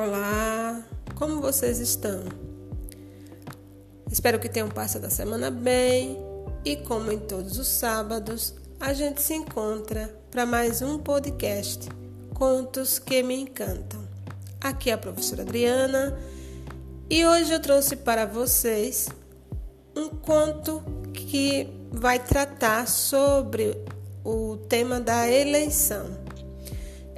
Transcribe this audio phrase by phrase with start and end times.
[0.00, 0.80] Olá,
[1.16, 2.22] como vocês estão?
[4.08, 6.16] Espero que tenham passado a semana bem
[6.64, 11.88] e, como em todos os sábados, a gente se encontra para mais um podcast
[12.32, 14.00] Contos que me encantam.
[14.60, 16.16] Aqui é a professora Adriana
[17.10, 19.08] e hoje eu trouxe para vocês
[19.96, 20.80] um conto
[21.12, 23.76] que vai tratar sobre
[24.24, 26.27] o tema da eleição.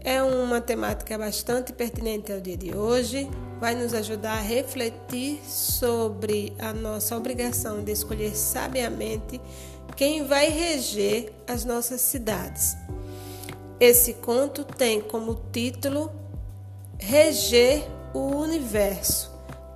[0.03, 3.29] É uma temática bastante pertinente ao dia de hoje,
[3.61, 9.39] vai nos ajudar a refletir sobre a nossa obrigação de escolher sabiamente
[9.95, 12.75] quem vai reger as nossas cidades.
[13.79, 16.11] Esse conto tem como título
[16.99, 17.83] Reger
[18.15, 19.31] o Universo.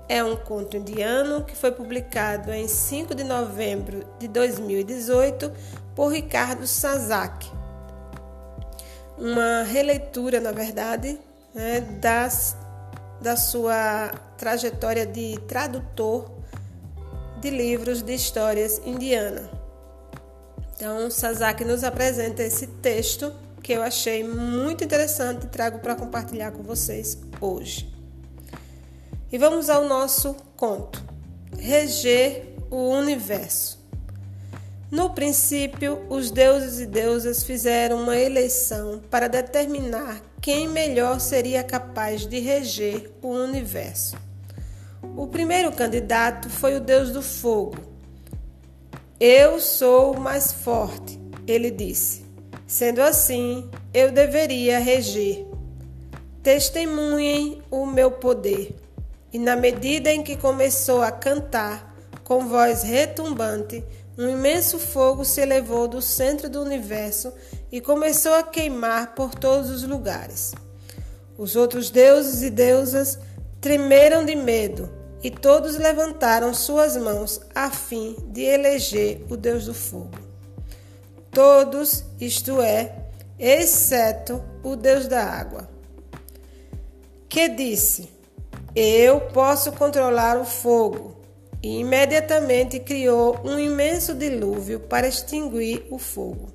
[0.09, 5.52] É um conto indiano que foi publicado em 5 de novembro de 2018
[5.95, 7.63] por Ricardo Sazak
[9.18, 11.18] uma releitura, na verdade,
[11.54, 12.57] né, das,
[13.20, 16.30] da sua trajetória de tradutor
[17.40, 19.51] de livros de histórias indiana.
[20.74, 26.52] Então, Sasaki nos apresenta esse texto que eu achei muito interessante e trago para compartilhar
[26.52, 27.92] com vocês hoje.
[29.30, 31.02] E vamos ao nosso conto:
[31.59, 33.84] Reger o Universo.
[34.95, 42.24] No princípio, os deuses e deusas fizeram uma eleição para determinar quem melhor seria capaz
[42.24, 44.16] de reger o universo.
[45.16, 47.76] O primeiro candidato foi o deus do fogo.
[49.18, 52.24] Eu sou o mais forte, ele disse.
[52.64, 55.45] Sendo assim, eu deveria reger.
[56.40, 58.76] Testemunhem o meu poder.
[59.32, 61.92] E na medida em que começou a cantar,
[62.23, 63.84] com voz retumbante,
[64.16, 67.32] um imenso fogo se elevou do centro do universo
[67.70, 70.54] e começou a queimar por todos os lugares.
[71.37, 73.19] Os outros deuses e deusas
[73.60, 74.88] tremeram de medo
[75.22, 80.19] e todos levantaram suas mãos a fim de eleger o Deus do fogo.
[81.32, 82.94] Todos, isto é,
[83.36, 85.69] exceto o Deus da água,
[87.28, 88.08] que disse:
[88.76, 91.13] Eu posso controlar o fogo
[91.64, 96.52] e imediatamente criou um imenso dilúvio para extinguir o fogo.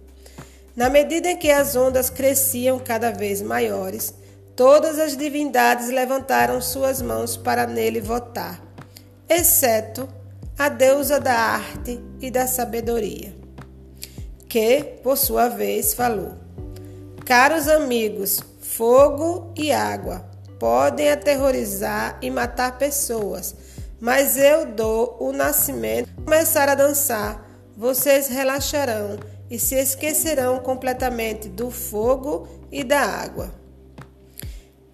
[0.76, 4.14] Na medida em que as ondas cresciam cada vez maiores,
[4.56, 8.64] todas as divindades levantaram suas mãos para nele votar,
[9.28, 10.08] exceto
[10.56, 13.36] a deusa da arte e da sabedoria,
[14.48, 16.36] que, por sua vez, falou:
[17.26, 23.56] Caros amigos, fogo e água podem aterrorizar e matar pessoas
[24.00, 26.10] mas eu dou o nascimento.
[26.24, 27.46] Começar a dançar,
[27.76, 33.52] vocês relaxarão e se esquecerão completamente do fogo e da água.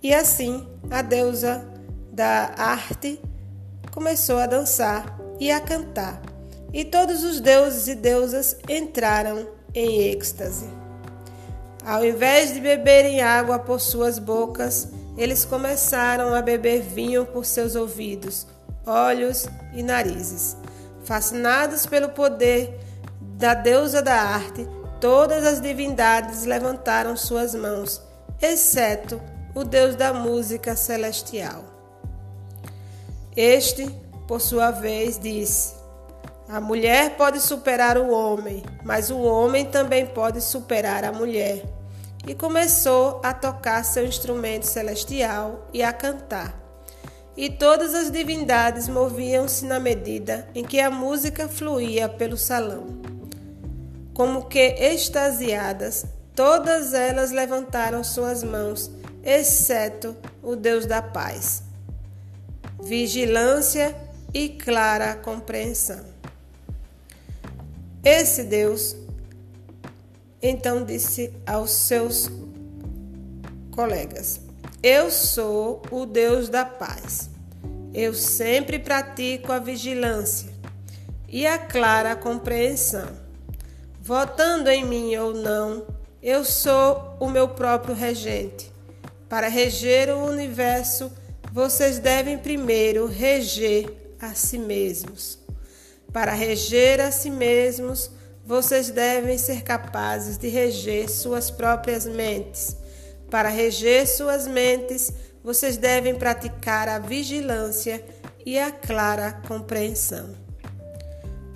[0.01, 1.67] E assim a deusa
[2.11, 3.19] da arte
[3.91, 6.21] começou a dançar e a cantar,
[6.73, 10.69] e todos os deuses e deusas entraram em êxtase.
[11.85, 17.75] Ao invés de beberem água por suas bocas, eles começaram a beber vinho por seus
[17.75, 18.47] ouvidos
[18.85, 20.57] olhos e narizes.
[21.03, 22.79] Fascinados pelo poder
[23.21, 24.67] da deusa da arte,
[24.99, 28.01] todas as divindades levantaram suas mãos,
[28.41, 29.21] exceto
[29.53, 31.63] o deus da música celestial.
[33.35, 33.85] Este,
[34.27, 35.75] por sua vez, disse:
[36.47, 41.63] A mulher pode superar o homem, mas o homem também pode superar a mulher.
[42.27, 46.64] E começou a tocar seu instrumento celestial e a cantar
[47.37, 52.87] e todas as divindades moviam-se na medida em que a música fluía pelo salão.
[54.13, 58.89] Como que extasiadas, todas elas levantaram suas mãos,
[59.23, 61.63] exceto o Deus da paz.
[62.81, 63.95] Vigilância
[64.33, 66.05] e clara compreensão.
[68.03, 68.95] Esse Deus
[70.41, 72.29] então disse aos seus
[73.71, 74.44] colegas:
[74.87, 77.27] eu sou o Deus da paz.
[77.91, 80.53] Eu sempre pratico a vigilância
[81.27, 83.09] e a clara compreensão.
[83.99, 85.87] Votando em mim ou não,
[86.21, 88.71] eu sou o meu próprio regente.
[89.27, 91.11] Para reger o universo,
[91.51, 93.91] vocês devem primeiro reger
[94.21, 95.39] a si mesmos.
[96.13, 98.11] Para reger a si mesmos,
[98.45, 102.84] vocês devem ser capazes de reger suas próprias mentes
[103.29, 105.11] para reger suas mentes,
[105.43, 108.03] vocês devem praticar a vigilância
[108.45, 110.35] e a clara compreensão.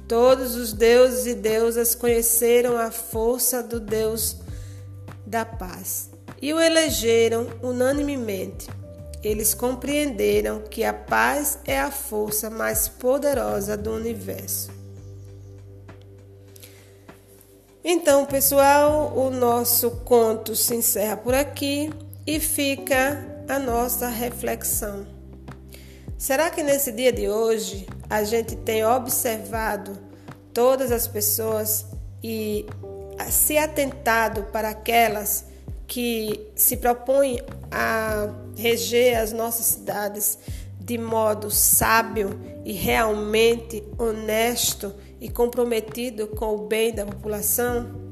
[0.08, 4.38] Todos os deuses e deusas conheceram a força do Deus
[5.26, 6.10] da paz
[6.42, 8.68] e o elegeram unanimemente.
[9.22, 14.79] eles compreenderam que a paz é a força mais poderosa do universo.
[17.84, 21.90] Então, pessoal, o nosso conto se encerra por aqui
[22.28, 25.08] e fica a nossa reflexão.
[26.18, 29.98] Será que nesse dia de hoje a gente tem observado
[30.54, 31.86] todas as pessoas
[32.22, 32.66] e
[33.32, 35.46] se atentado para aquelas
[35.88, 37.42] que se propõem
[37.72, 38.28] a
[38.58, 40.38] reger as nossas cidades
[40.78, 48.10] de modo sábio e realmente honesto e comprometido com o bem da população?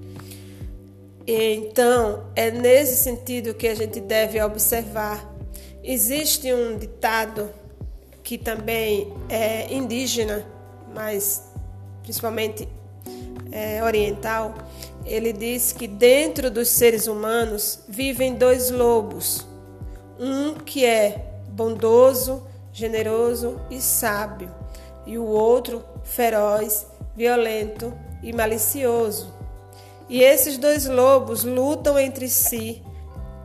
[1.25, 5.35] Então, é nesse sentido que a gente deve observar.
[5.83, 7.49] Existe um ditado
[8.23, 10.45] que também é indígena,
[10.93, 11.43] mas
[12.01, 12.67] principalmente
[13.51, 14.53] é, oriental,
[15.05, 19.45] ele diz que dentro dos seres humanos vivem dois lobos.
[20.19, 24.53] Um que é bondoso, generoso e sábio,
[25.05, 26.85] e o outro feroz,
[27.17, 27.91] violento
[28.21, 29.33] e malicioso.
[30.07, 32.81] E esses dois lobos lutam entre si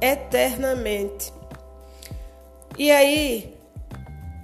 [0.00, 1.32] eternamente.
[2.78, 3.56] E aí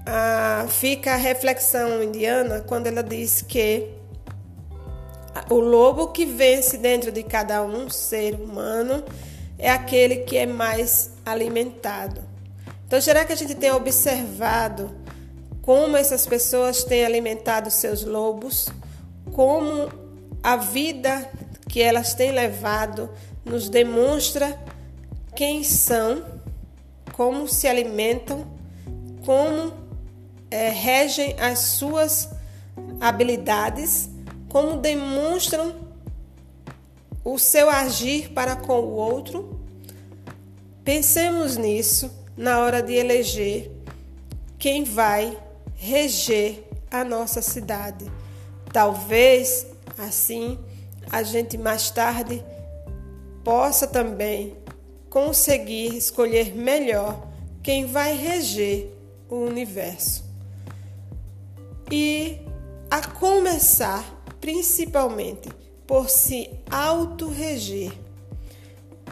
[0.06, 3.90] a, fica a reflexão indiana quando ela diz que
[5.50, 9.04] o lobo que vence dentro de cada um ser humano
[9.58, 12.22] é aquele que é mais alimentado.
[12.86, 14.90] Então, será que a gente tem observado
[15.60, 18.68] como essas pessoas têm alimentado seus lobos?
[19.38, 19.88] Como
[20.42, 21.30] a vida
[21.68, 23.08] que elas têm levado
[23.44, 24.60] nos demonstra
[25.36, 26.24] quem são,
[27.12, 28.44] como se alimentam,
[29.24, 29.72] como
[30.50, 32.28] é, regem as suas
[33.00, 34.10] habilidades
[34.48, 35.72] como demonstram
[37.22, 39.60] o seu agir para com o outro.
[40.82, 43.70] Pensemos nisso na hora de eleger
[44.58, 45.38] quem vai
[45.76, 48.17] reger a nossa cidade.
[48.72, 49.66] Talvez
[49.98, 50.58] assim
[51.10, 52.44] a gente mais tarde
[53.42, 54.56] possa também
[55.08, 57.26] conseguir escolher melhor
[57.62, 58.92] quem vai reger
[59.28, 60.24] o universo.
[61.90, 62.40] E
[62.90, 64.04] a começar
[64.40, 65.48] principalmente
[65.86, 67.92] por se autorreger,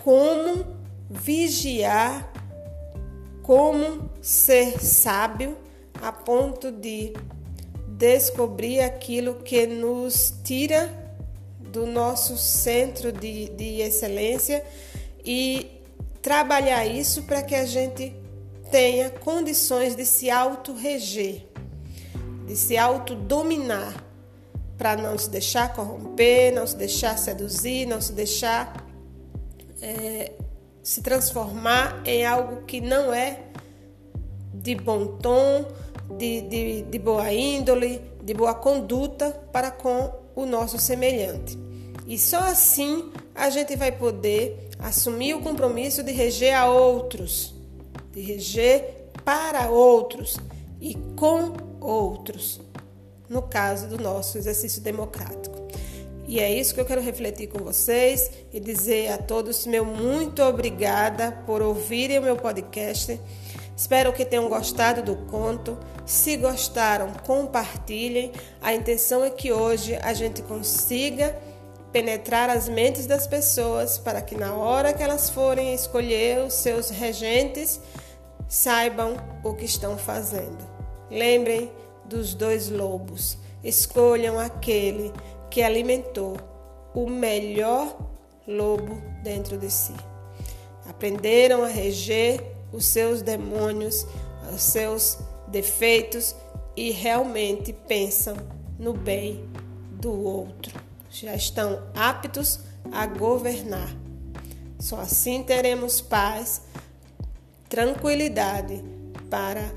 [0.02, 0.66] como
[1.08, 2.30] vigiar,
[3.42, 5.56] como ser sábio
[6.02, 7.14] a ponto de
[7.98, 10.92] descobrir aquilo que nos tira
[11.58, 14.64] do nosso centro de, de excelência
[15.24, 15.80] e
[16.20, 18.14] trabalhar isso para que a gente
[18.70, 21.46] tenha condições de se autorreger,
[22.46, 24.04] de se autodominar
[24.76, 28.86] para não se deixar corromper, não se deixar seduzir, não se deixar
[29.80, 30.32] é,
[30.82, 33.40] se transformar em algo que não é
[34.52, 35.64] de bom tom,
[36.18, 41.58] de, de, de boa índole, de boa conduta para com o nosso semelhante.
[42.06, 47.54] E só assim a gente vai poder assumir o compromisso de reger a outros,
[48.12, 50.36] de reger para outros
[50.80, 52.60] e com outros
[53.28, 55.56] no caso do nosso exercício democrático.
[56.28, 60.42] E é isso que eu quero refletir com vocês e dizer a todos meu muito
[60.42, 63.20] obrigada por ouvirem o meu podcast.
[63.76, 65.76] Espero que tenham gostado do conto.
[66.06, 68.32] Se gostaram, compartilhem.
[68.62, 71.36] A intenção é que hoje a gente consiga
[71.92, 76.88] penetrar as mentes das pessoas para que na hora que elas forem escolher os seus
[76.88, 77.78] regentes,
[78.48, 80.58] saibam o que estão fazendo.
[81.10, 81.70] Lembrem
[82.06, 83.36] dos dois lobos.
[83.62, 85.12] Escolham aquele
[85.50, 86.36] que alimentou
[86.94, 87.94] o melhor
[88.46, 89.94] lobo dentro de si.
[90.88, 94.06] Aprenderam a reger os seus demônios,
[94.54, 95.18] os seus
[95.48, 96.36] defeitos
[96.76, 98.36] e realmente pensam
[98.78, 99.48] no bem
[99.90, 100.78] do outro.
[101.10, 102.60] Já estão aptos
[102.92, 103.96] a governar.
[104.78, 106.60] Só assim teremos paz,
[107.66, 108.84] tranquilidade
[109.30, 109.72] para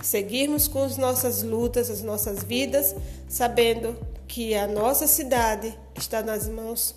[0.00, 2.94] seguirmos com as nossas lutas, as nossas vidas,
[3.28, 6.94] sabendo que a nossa cidade está nas mãos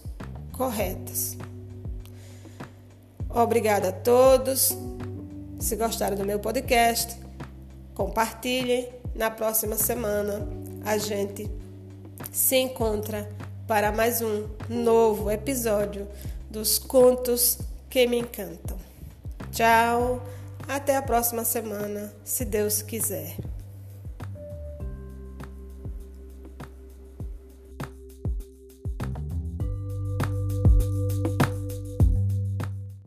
[0.51, 1.35] corretas.
[3.27, 4.75] Obrigada a todos.
[5.61, 7.15] Se gostaram do meu podcast,
[7.93, 8.89] compartilhem.
[9.13, 10.47] Na próxima semana
[10.83, 11.49] a gente
[12.31, 13.29] se encontra
[13.67, 16.07] para mais um novo episódio
[16.49, 18.77] dos Contos que me encantam.
[19.51, 20.25] Tchau!
[20.67, 23.35] Até a próxima semana, se Deus quiser.